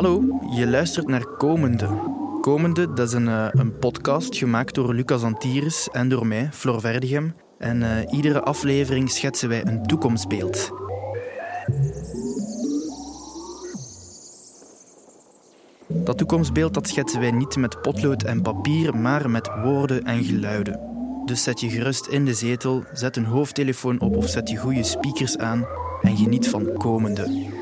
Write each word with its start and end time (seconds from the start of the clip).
Hallo, 0.00 0.24
je 0.50 0.66
luistert 0.66 1.08
naar 1.08 1.26
Komende. 1.26 1.88
Komende, 2.40 2.92
dat 2.92 3.08
is 3.08 3.14
een, 3.14 3.28
eh, 3.28 3.46
een 3.50 3.78
podcast 3.78 4.36
gemaakt 4.36 4.74
door 4.74 4.94
Lucas 4.94 5.22
Antiris 5.22 5.88
en 5.92 6.08
door 6.08 6.26
mij, 6.26 6.48
Flor 6.52 6.80
Verdigem. 6.80 7.34
En 7.58 7.82
eh, 7.82 8.12
iedere 8.12 8.40
aflevering 8.40 9.10
schetsen 9.10 9.48
wij 9.48 9.66
een 9.66 9.86
toekomstbeeld. 9.86 10.70
Dat 15.88 16.18
toekomstbeeld 16.18 16.74
dat 16.74 16.88
schetsen 16.88 17.20
wij 17.20 17.30
niet 17.30 17.56
met 17.56 17.82
potlood 17.82 18.22
en 18.22 18.42
papier, 18.42 18.96
maar 18.96 19.30
met 19.30 19.50
woorden 19.62 20.04
en 20.04 20.24
geluiden. 20.24 20.80
Dus 21.26 21.42
zet 21.42 21.60
je 21.60 21.68
gerust 21.68 22.06
in 22.06 22.24
de 22.24 22.34
zetel, 22.34 22.84
zet 22.92 23.16
een 23.16 23.24
hoofdtelefoon 23.24 24.00
op 24.00 24.16
of 24.16 24.28
zet 24.28 24.50
je 24.50 24.56
goede 24.56 24.82
speakers 24.82 25.38
aan 25.38 25.66
en 26.02 26.16
geniet 26.16 26.48
van 26.48 26.72
Komende. 26.72 27.58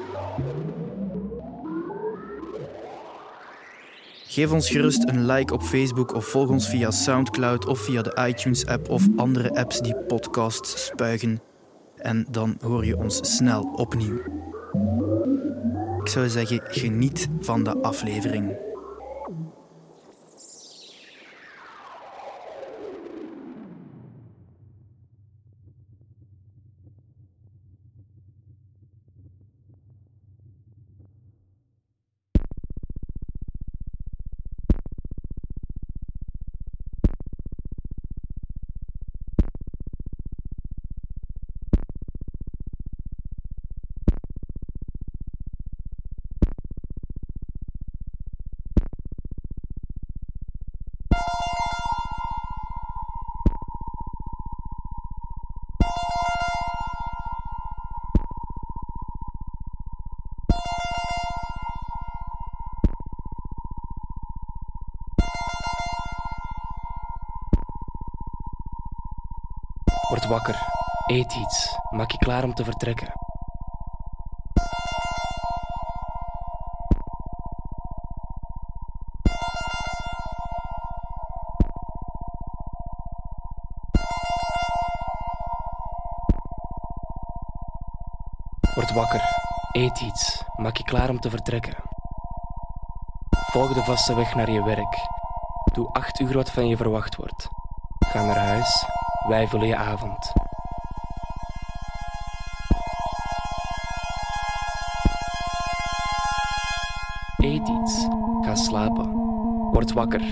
Geef 4.28 4.52
ons 4.52 4.70
gerust 4.70 5.09
een 5.09 5.27
like 5.27 5.52
op 5.52 5.62
Facebook 5.62 6.14
of 6.14 6.27
volg 6.27 6.48
ons 6.48 6.68
via 6.68 6.91
SoundCloud 6.91 7.66
of 7.66 7.80
via 7.80 8.02
de 8.02 8.27
iTunes-app 8.28 8.88
of 8.88 9.02
andere 9.16 9.54
apps 9.54 9.80
die 9.80 9.96
podcasts 9.96 10.84
spuigen. 10.84 11.41
En 11.96 12.27
dan 12.30 12.59
hoor 12.60 12.84
je 12.84 12.96
ons 12.96 13.37
snel 13.37 13.62
opnieuw. 13.62 14.18
Ik 16.01 16.09
zou 16.09 16.28
zeggen, 16.28 16.60
geniet 16.68 17.28
van 17.41 17.64
de 17.64 17.77
aflevering. 17.77 18.68
Word 70.09 70.26
wakker, 70.26 70.56
eet 71.06 71.34
iets, 71.34 71.78
maak 71.91 72.10
je 72.10 72.19
klaar 72.19 72.44
om 72.44 72.54
te 72.54 72.64
vertrekken. 72.64 73.12
Word 88.74 88.92
wakker, 88.92 89.20
eet 89.72 90.00
iets, 90.00 90.42
maak 90.56 90.76
je 90.76 90.84
klaar 90.84 91.08
om 91.08 91.20
te 91.20 91.30
vertrekken. 91.30 91.74
Volg 93.30 93.72
de 93.74 93.82
vaste 93.82 94.14
weg 94.14 94.34
naar 94.34 94.50
je 94.50 94.62
werk. 94.62 94.97
Doe 95.72 95.92
acht 95.92 96.20
uur 96.20 96.34
wat 96.34 96.50
van 96.50 96.68
je 96.68 96.76
verwacht 96.76 97.16
wordt. 97.16 97.48
Ga 97.98 98.22
naar 98.22 98.38
huis, 98.38 98.84
wij 99.26 99.48
vullen 99.48 99.66
je 99.66 99.76
avond. 99.76 100.32
Eet 107.36 107.68
iets. 107.68 108.08
Ga 108.40 108.54
slapen. 108.54 109.10
Word 109.72 109.92
wakker. 109.92 110.22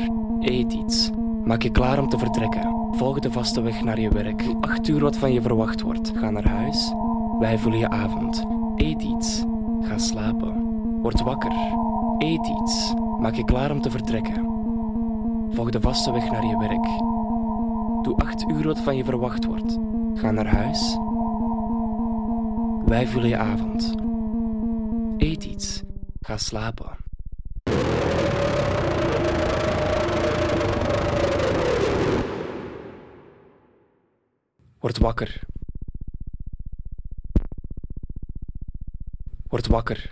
Eet 0.41 0.73
iets. 0.73 1.11
Maak 1.45 1.63
je 1.63 1.71
klaar 1.71 1.99
om 1.99 2.09
te 2.09 2.19
vertrekken. 2.19 2.89
Volg 2.91 3.19
de 3.19 3.33
vaste 3.33 3.61
weg 3.61 3.83
naar 3.83 4.01
je 4.01 4.09
werk. 4.09 4.45
Doe 4.45 4.57
acht 4.61 4.89
uur 4.89 5.01
wat 5.01 5.17
van 5.17 5.33
je 5.33 5.43
verwacht 5.43 5.81
wordt. 5.81 6.13
Ga 6.15 6.31
naar 6.31 6.49
huis. 6.49 6.95
Wij 7.39 7.59
vullen 7.59 7.79
je 7.79 7.89
avond. 7.89 8.45
Eet 8.77 9.03
iets. 9.03 9.45
Ga 9.81 9.99
slapen. 9.99 10.65
Word 11.03 11.23
wakker. 11.23 11.53
Eet 12.19 12.47
iets. 12.47 12.95
Maak 13.19 13.35
je 13.35 13.45
klaar 13.45 13.71
om 13.71 13.81
te 13.81 13.91
vertrekken. 13.91 14.47
Volg 15.51 15.71
de 15.71 15.81
vaste 15.81 16.13
weg 16.13 16.31
naar 16.31 16.47
je 16.47 16.59
werk. 16.59 17.16
Doe 18.07 18.17
acht 18.17 18.51
uur 18.51 18.65
wat 18.65 18.81
van 18.81 18.97
je 18.97 19.05
verwacht 19.05 19.45
wordt. 19.45 19.79
Ga 20.15 20.31
naar 20.31 20.47
huis. 20.47 20.99
Wij 22.85 23.07
vullen 23.07 23.29
je 23.29 23.37
avond. 23.37 23.95
Eet 25.17 25.45
iets. 25.45 25.83
Ga 26.21 26.37
slapen. 26.37 26.97
Word 34.79 34.99
wakker. 34.99 35.41
Word 39.49 39.67
wakker. 39.67 40.11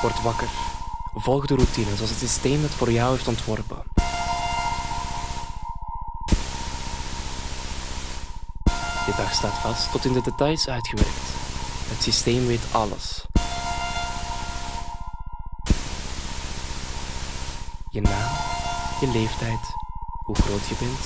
Word 0.00 0.22
wakker. 0.22 0.48
Volg 1.14 1.46
de 1.46 1.54
routine 1.54 1.96
zoals 1.96 2.10
het 2.10 2.18
systeem 2.18 2.62
het 2.62 2.70
voor 2.70 2.92
jou 2.92 3.10
heeft 3.10 3.28
ontworpen. 3.28 3.82
Je 9.06 9.12
dag 9.16 9.32
staat 9.34 9.58
vast 9.58 9.90
tot 9.90 10.04
in 10.04 10.12
de 10.12 10.20
details 10.22 10.68
uitgewerkt. 10.68 11.28
Het 11.88 12.02
systeem 12.02 12.46
weet 12.46 12.60
alles. 12.70 13.26
Je 17.90 18.00
naam, 18.00 18.32
je 19.00 19.10
leeftijd, 19.12 19.60
hoe 20.24 20.34
groot 20.34 20.68
je 20.68 20.74
bent, 20.78 21.00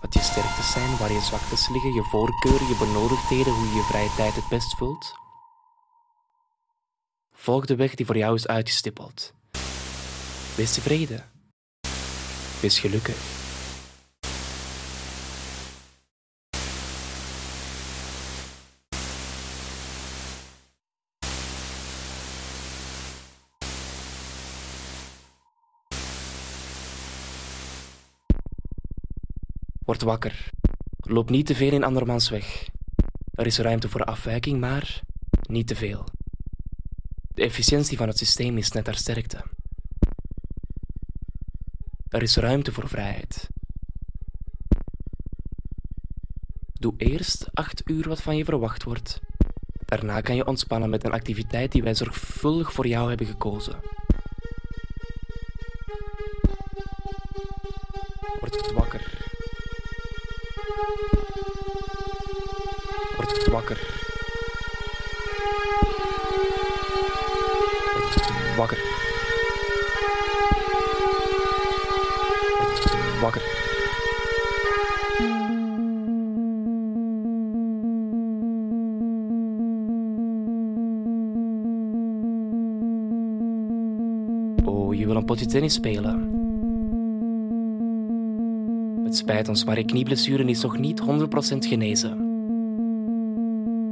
wat 0.00 0.14
je 0.14 0.20
sterktes 0.20 0.72
zijn, 0.72 0.96
waar 0.98 1.12
je 1.12 1.20
zwaktes 1.20 1.68
liggen, 1.68 1.92
je 1.92 2.02
voorkeuren, 2.02 2.68
je 2.68 2.76
benodigdheden, 2.78 3.52
hoe 3.52 3.68
je 3.68 3.74
je 3.74 3.82
vrije 3.82 4.10
tijd 4.16 4.34
het 4.34 4.48
best 4.48 4.76
vult. 4.76 5.21
Volg 7.42 7.66
de 7.66 7.76
weg 7.76 7.94
die 7.94 8.06
voor 8.06 8.16
jou 8.16 8.34
is 8.34 8.46
uitgestippeld. 8.46 9.32
Wees 10.56 10.74
tevreden. 10.74 11.24
Wees 12.60 12.78
gelukkig. 12.78 13.16
Word 29.84 30.02
wakker. 30.02 30.50
Loop 30.96 31.30
niet 31.30 31.46
te 31.46 31.54
veel 31.54 31.72
in 31.72 31.84
andermans 31.84 32.28
weg. 32.28 32.68
Er 33.34 33.46
is 33.46 33.58
ruimte 33.58 33.88
voor 33.88 34.04
afwijking, 34.04 34.60
maar 34.60 35.02
niet 35.48 35.66
te 35.66 35.74
veel. 35.74 36.04
De 37.42 37.48
efficiëntie 37.48 37.96
van 37.96 38.08
het 38.08 38.18
systeem 38.18 38.58
is 38.58 38.72
net 38.72 38.86
haar 38.86 38.96
sterkte. 38.96 39.44
Er 42.08 42.22
is 42.22 42.36
ruimte 42.36 42.72
voor 42.72 42.88
vrijheid. 42.88 43.48
Doe 46.72 46.94
eerst 46.96 47.48
acht 47.54 47.82
uur 47.90 48.08
wat 48.08 48.22
van 48.22 48.36
je 48.36 48.44
verwacht 48.44 48.82
wordt. 48.82 49.20
Daarna 49.84 50.20
kan 50.20 50.34
je 50.34 50.46
ontspannen 50.46 50.90
met 50.90 51.04
een 51.04 51.12
activiteit 51.12 51.72
die 51.72 51.82
wij 51.82 51.94
zorgvuldig 51.94 52.72
voor 52.72 52.86
jou 52.86 53.08
hebben 53.08 53.26
gekozen. 53.26 53.80
Word 58.40 58.72
wakker. 58.72 59.30
Word 63.16 63.46
wakker. 63.46 64.01
wakker. 73.22 73.42
Oh, 84.64 84.94
je 84.94 85.06
wil 85.06 85.16
een 85.16 85.24
potje 85.24 85.46
tennis 85.46 85.74
spelen? 85.74 86.30
Het 89.04 89.16
spijt 89.16 89.48
ons, 89.48 89.64
maar 89.64 89.78
je 89.78 89.84
knieblessure 89.84 90.44
is 90.44 90.62
nog 90.62 90.78
niet 90.78 91.00
100% 91.00 91.04
genezen. 91.58 92.30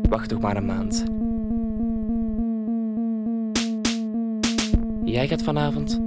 Wacht 0.03 0.29
toch 0.29 0.41
maar 0.41 0.57
een 0.57 0.65
maand. 0.65 1.05
Jij 5.05 5.29
gaat 5.29 5.43
vanavond 5.43 6.01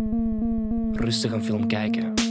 rustig 0.91 1.31
een 1.31 1.43
film 1.43 1.67
kijken. 1.67 2.22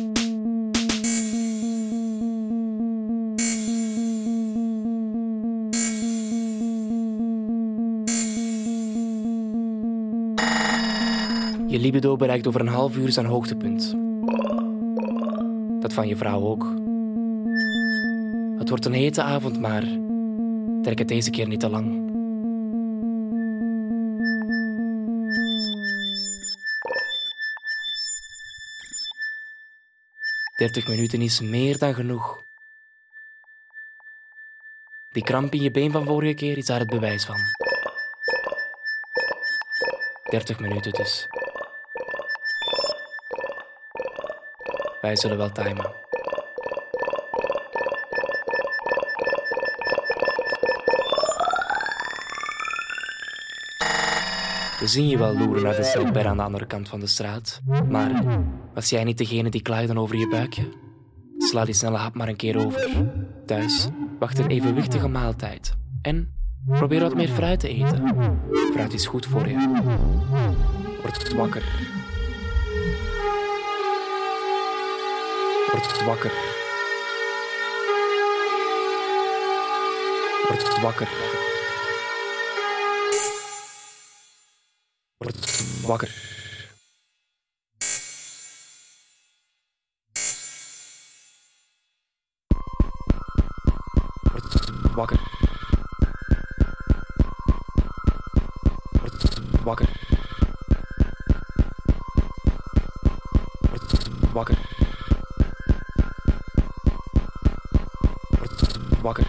Je 11.73 11.79
libido 11.79 12.17
bereikt 12.17 12.47
over 12.47 12.61
een 12.61 12.67
half 12.67 12.97
uur 12.97 13.13
zijn 13.13 13.27
hoogtepunt. 13.27 13.95
Dat 15.81 15.93
van 15.93 16.09
je 16.09 16.17
vrouw 16.17 16.41
ook. 16.41 16.65
Het 18.59 18.69
wordt 18.69 18.85
een 18.85 18.93
hete 18.93 19.23
avond, 19.23 19.61
maar 19.61 19.85
trek 20.83 20.99
het 20.99 21.09
deze 21.09 21.31
keer 21.31 21.47
niet 21.47 21.61
te 21.61 21.69
lang. 21.69 22.11
Dertig 30.57 30.89
minuten 30.89 31.21
is 31.21 31.41
meer 31.41 31.79
dan 31.79 31.95
genoeg. 31.95 32.43
Die 35.11 35.23
kramp 35.23 35.55
in 35.55 35.63
je 35.63 35.71
been 35.71 35.93
van 35.93 36.05
vorige 36.05 36.35
keer 36.35 36.59
is 36.59 36.67
daar 36.67 36.81
het 36.81 36.91
bewijs 36.91 37.25
van. 37.25 37.39
30 40.31 40.59
minuten 40.61 40.93
dus. 40.93 41.29
Wij 45.03 45.17
zullen 45.17 45.37
wel 45.37 45.51
timen. 45.53 45.91
We 54.81 54.89
zien 54.89 55.09
je 55.09 55.19
wel 55.19 55.37
loeren 55.37 55.63
naar 55.63 55.77
de 55.77 55.85
zelfber 55.85 56.27
aan 56.27 56.37
de 56.37 56.43
andere 56.43 56.67
kant 56.67 56.89
van 56.89 57.01
de 57.01 57.07
straat. 57.07 57.61
Maar 57.89 58.25
was 58.75 58.91
jij 58.91 59.05
niet 59.05 59.19
degene 59.19 59.51
die 59.51 59.63
klaaide 59.63 59.99
over 59.99 60.17
je 60.17 60.29
buikje? 60.29 60.69
Sla 61.39 61.65
die 61.65 61.75
snelle 61.75 61.97
hap 61.97 62.15
maar 62.15 62.29
een 62.29 62.37
keer 62.37 62.67
over. 62.67 62.89
Thuis 63.47 63.89
wacht 64.19 64.39
een 64.39 64.51
evenwichtige 64.51 65.09
maaltijd. 65.09 65.75
En 66.03 66.35
probeer 66.67 67.01
wat 67.01 67.15
meer 67.15 67.29
fruit 67.29 67.61
te 67.61 67.69
eten. 67.69 68.13
Fruit 68.73 68.93
is 68.93 69.07
goed 69.07 69.27
voor 69.27 69.49
je. 69.49 69.81
Word 71.03 71.33
wakker. 71.33 71.63
Word 75.73 76.03
wakker. 76.07 76.33
Word 80.49 80.83
wakker. 80.83 81.09
Word 85.19 85.37
wakker. 85.87 86.11
Word 94.33 94.97
wakker. 94.97 95.19
Word 99.03 99.17
wakker. 99.65 99.89
Word 103.73 104.35
wakker. 104.35 104.82
Wakker. 109.03 109.27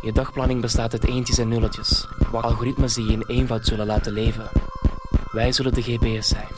Je 0.00 0.12
dagplanning 0.12 0.60
bestaat 0.60 0.92
uit 0.92 1.04
eentjes 1.04 1.38
en 1.38 1.48
nulletjes. 1.48 2.06
Algoritmes 2.32 2.94
die 2.94 3.06
je 3.06 3.12
in 3.12 3.24
eenvoud 3.26 3.66
zullen 3.66 3.86
laten 3.86 4.12
leven. 4.12 4.48
Wij 5.30 5.52
zullen 5.52 5.74
de 5.74 5.82
GPS 5.82 6.28
zijn. 6.28 6.48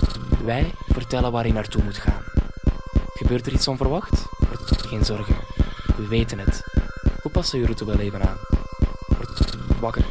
Wij 0.45 0.75
vertellen 0.89 1.33
waar 1.33 1.47
je 1.47 1.53
naartoe 1.53 1.83
moet 1.83 1.99
gaan. 1.99 2.23
Gebeurt 3.15 3.47
er 3.47 3.53
iets 3.53 3.69
onverwacht? 3.69 4.27
Geen 4.87 5.05
zorgen. 5.05 5.37
We 5.97 6.07
weten 6.07 6.39
het. 6.39 6.65
Hoe 7.23 7.31
passen 7.31 7.59
je 7.59 7.65
route 7.65 7.85
wel 7.85 7.99
even 7.99 8.29
aan? 8.29 8.39
Wakker. 9.81 10.05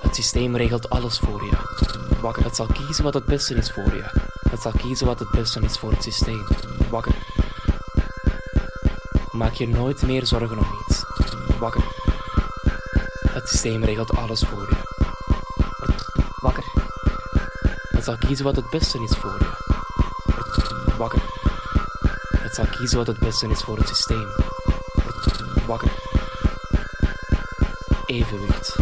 Het 0.00 0.14
systeem 0.14 0.56
regelt 0.56 0.90
alles 0.90 1.18
voor 1.18 1.44
je. 1.44 1.56
Wakker. 2.20 2.44
Het 2.44 2.56
zal 2.56 2.66
kiezen 2.66 3.04
wat 3.04 3.14
het 3.14 3.24
beste 3.24 3.54
is 3.54 3.72
voor 3.72 3.94
je. 3.94 4.04
Het 4.50 4.60
zal 4.60 4.72
kiezen 4.72 5.06
wat 5.06 5.18
het 5.18 5.30
beste 5.30 5.60
is 5.60 5.78
voor 5.78 5.90
het 5.90 6.02
systeem. 6.02 6.46
Wakker. 6.90 7.25
Maak 9.36 9.52
je 9.54 9.68
nooit 9.68 10.02
meer 10.02 10.26
zorgen 10.26 10.58
om 10.58 10.66
iets. 10.88 11.04
Wakker. 11.58 11.84
Het 13.28 13.48
systeem 13.48 13.84
regelt 13.84 14.16
alles 14.16 14.40
voor 14.40 14.60
je. 14.60 14.76
Wakker. 16.40 16.64
Het 17.88 18.04
zal 18.04 18.16
kiezen 18.16 18.44
wat 18.44 18.56
het 18.56 18.70
beste 18.70 19.02
is 19.02 19.16
voor 19.16 19.36
je. 19.38 19.46
Wakker. 20.98 21.22
Het 22.38 22.54
zal 22.54 22.66
kiezen 22.66 22.98
wat 22.98 23.06
het 23.06 23.18
beste 23.18 23.48
is 23.48 23.62
voor 23.62 23.76
het 23.76 23.88
systeem. 23.88 24.26
Wakker. 25.66 25.90
Evenwicht. 28.06 28.76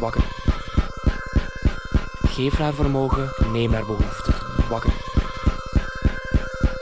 Wakker. 0.00 0.24
Geef 2.22 2.58
naar 2.58 2.74
vermogen, 2.74 3.32
neem 3.52 3.70
naar 3.70 3.86
behoefte. 3.86 4.32
Wakker. 4.68 4.92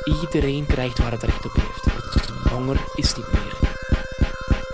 Iedereen 0.04 0.66
krijgt 0.66 0.98
waar 0.98 1.10
het 1.10 1.22
recht 1.22 1.44
op 1.44 1.52
heeft. 1.54 1.87
Honger 2.58 2.84
is 2.94 3.14
niet 3.14 3.32
meer. 3.32 3.56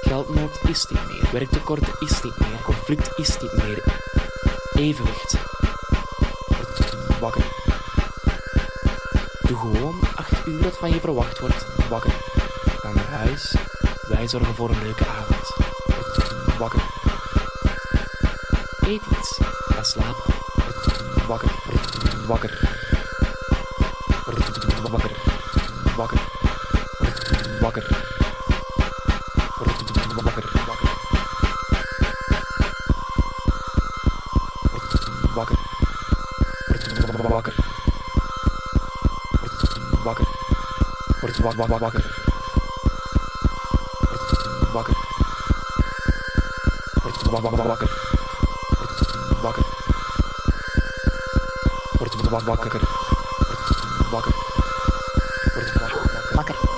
Geldnood 0.00 0.58
is 0.68 0.86
niet 0.86 1.06
meer. 1.08 1.28
Werktekort 1.32 1.82
is 1.98 2.22
niet 2.22 2.38
meer. 2.38 2.62
Conflict 2.62 3.18
is 3.18 3.38
niet 3.40 3.52
meer. 3.52 3.82
Evenwicht. 4.74 5.36
Wakker. 7.20 7.44
Doe 9.40 9.56
gewoon 9.56 10.00
acht 10.14 10.46
uur 10.46 10.62
dat 10.62 10.76
van 10.76 10.90
je 10.90 11.00
verwacht 11.00 11.40
wordt. 11.40 11.66
Wakker. 11.88 12.12
Ga 12.78 12.92
naar 12.92 13.10
huis. 13.10 13.54
Wij 14.08 14.28
zorgen 14.28 14.54
voor 14.54 14.70
een 14.70 14.82
leuke 14.82 15.06
avond. 15.06 15.54
Wakker. 16.58 16.82
Eet 18.80 19.02
iets. 19.18 19.38
Ga 19.40 19.82
slapen. 19.82 20.34
Word 20.54 21.26
wakker. 21.26 21.50
Word 21.64 22.26
wakker. 22.26 22.58
Wakker. 24.90 25.10
Wakker 25.96 26.33
wakker. 27.64 27.84
Word 29.58 29.72
wakker. 30.24 30.44
Word 30.44 30.68
wakker. 30.68 30.88
Word 34.72 34.88
wakker. 35.36 35.58
Word 36.44 36.84
wakker. 40.04 40.26
Word 41.22 41.38
wakker. 41.40 41.54
Word 41.54 41.80
wakker. 41.80 42.04
Wakker. 44.74 44.96
Word 47.04 47.16
wakker. 47.64 47.88
Wakker. 49.34 49.64
Word 51.94 52.14
wakker. 52.24 52.52
Wakker. 54.12 54.34
Wakker. 56.34 56.73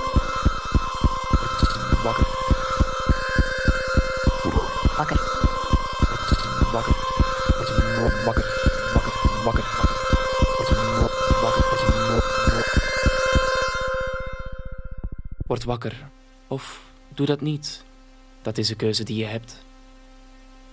Wakker. 6.77 6.95
Word 7.57 7.69
wa- 7.69 8.23
wakker. 8.25 8.45
Wakker. 8.93 9.13
Wakker. 9.43 9.63
Wakker. 11.41 11.63
Word 11.69 11.81
wa- 11.81 12.63
Word 15.47 15.63
wakker. 15.63 16.07
Of 16.47 16.81
doe 17.09 17.25
dat 17.25 17.41
niet. 17.41 17.83
Dat 18.41 18.57
is 18.57 18.67
de 18.67 18.75
keuze 18.75 19.03
die 19.03 19.17
je 19.17 19.25
hebt. 19.25 19.57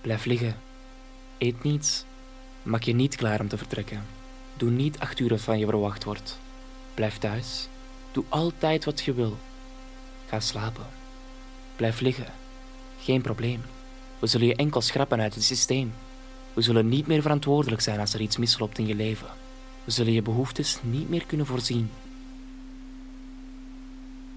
Blijf 0.01 0.25
liggen. 0.25 0.55
Eet 1.37 1.63
niets. 1.63 2.05
Maak 2.63 2.83
je 2.83 2.93
niet 2.93 3.15
klaar 3.15 3.39
om 3.39 3.47
te 3.47 3.57
vertrekken. 3.57 4.05
Doe 4.57 4.69
niet 4.69 4.99
acht 4.99 5.19
uur 5.19 5.39
van 5.39 5.59
je 5.59 5.65
verwacht 5.65 6.03
wordt. 6.03 6.39
Blijf 6.93 7.17
thuis. 7.17 7.67
Doe 8.11 8.23
altijd 8.29 8.85
wat 8.85 9.01
je 9.03 9.13
wil. 9.13 9.37
Ga 10.27 10.39
slapen. 10.39 10.85
Blijf 11.75 11.99
liggen. 11.99 12.27
Geen 12.99 13.21
probleem. 13.21 13.63
We 14.19 14.27
zullen 14.27 14.47
je 14.47 14.55
enkel 14.55 14.81
schrappen 14.81 15.19
uit 15.19 15.35
het 15.35 15.43
systeem. 15.43 15.93
We 16.53 16.61
zullen 16.61 16.89
niet 16.89 17.07
meer 17.07 17.21
verantwoordelijk 17.21 17.81
zijn 17.81 17.99
als 17.99 18.13
er 18.13 18.21
iets 18.21 18.37
misloopt 18.37 18.77
in 18.77 18.87
je 18.87 18.95
leven. 18.95 19.27
We 19.83 19.91
zullen 19.91 20.13
je 20.13 20.21
behoeftes 20.21 20.79
niet 20.81 21.09
meer 21.09 21.25
kunnen 21.25 21.45
voorzien. 21.45 21.89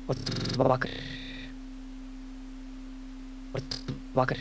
Word 0.04 0.56
wakker. 0.56 1.02
Word 3.50 3.82
wakker. 4.12 4.38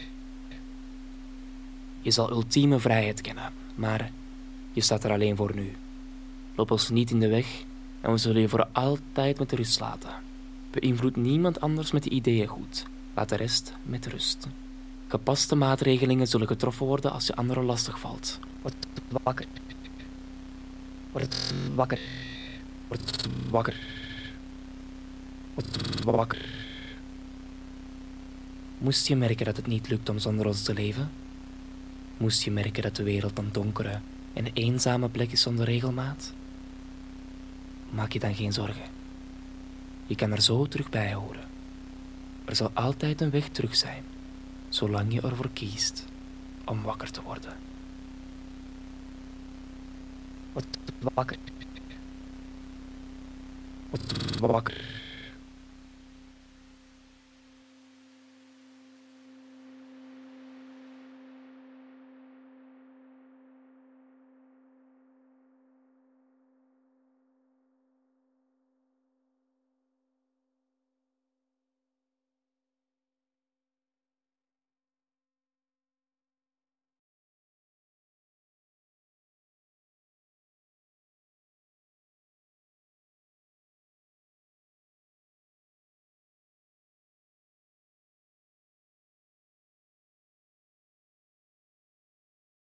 Je 2.02 2.12
zal 2.12 2.32
ultieme 2.32 2.80
vrijheid 2.80 3.22
kennen, 3.22 3.52
maar 3.76 4.12
Je 4.78 4.84
staat 4.84 5.04
er 5.04 5.12
alleen 5.12 5.36
voor 5.36 5.56
nu. 5.56 5.76
Loop 6.56 6.72
ons 6.72 6.90
niet 6.90 7.12
in 7.12 7.20
de 7.20 7.28
weg 7.28 7.64
en 8.02 8.12
we 8.12 8.18
zullen 8.18 8.42
je 8.42 8.50
voor 8.50 8.68
altijd 8.72 9.40
met 9.40 9.52
rust 9.52 9.80
laten. 9.80 10.10
Beïnvloed 10.72 11.16
niemand 11.16 11.62
anders 11.62 11.92
met 11.92 12.04
de 12.04 12.10
ideeën 12.10 12.48
goed. 12.48 12.86
Laat 13.14 13.30
de 13.30 13.36
rest 13.36 13.74
met 13.84 14.06
rust. 14.06 14.48
Gepaste 15.08 15.56
maatregelingen 15.56 16.28
zullen 16.28 16.48
getroffen 16.48 16.86
worden 16.86 17.12
als 17.12 17.28
je 17.28 17.36
anderen 17.36 17.64
lastig 17.64 18.00
valt. 18.00 18.40
Word 18.62 18.76
wakker. 19.24 19.46
Word 21.12 21.54
wakker. 21.76 22.00
Word 22.88 23.28
wakker. 23.50 23.80
Word 25.54 26.04
wakker. 26.04 26.66
Moest 28.78 29.08
je 29.08 29.16
merken 29.16 29.46
dat 29.46 29.56
het 29.56 29.68
niet 29.68 29.90
lukt 29.90 30.10
om 30.10 30.20
zonder 30.20 30.46
ons 30.46 30.64
te 30.64 30.74
leven? 30.74 31.12
Moest 32.18 32.44
je 32.44 32.52
merken 32.52 32.84
dat 32.84 32.96
de 32.96 33.04
wereld 33.04 33.38
een 33.38 33.52
donkere 33.52 34.00
en 34.34 34.48
eenzame 34.54 35.10
plek 35.10 35.32
is 35.32 35.42
zonder 35.42 35.66
regelmaat? 35.66 36.34
Maak 37.90 38.12
je 38.12 38.20
dan 38.20 38.36
geen 38.36 38.54
zorgen. 38.54 38.86
Je 40.06 40.16
kan 40.16 40.32
er 40.32 40.42
zo 40.42 40.66
terug 40.66 40.90
bij 40.90 41.14
horen. 41.14 41.44
Er 42.46 42.56
zal 42.56 42.72
altijd 42.74 43.22
een 43.22 43.30
weg 43.30 43.48
terug 43.48 43.76
zijn, 43.76 44.04
zolang 44.70 45.14
je 45.14 45.22
ervoor 45.22 45.50
kiest 45.54 46.06
om 46.66 46.82
wakker 46.82 47.12
te 47.12 47.22
worden. 47.22 47.54
Word 50.54 50.78
wakker. 51.00 51.38
Word 53.90 54.40
wakker. 54.40 55.07